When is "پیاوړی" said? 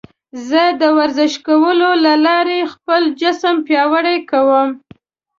3.67-4.17